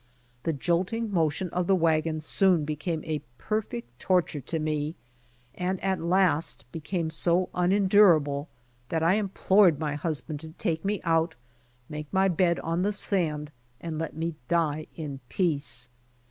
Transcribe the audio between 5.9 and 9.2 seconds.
last became so unendurable that I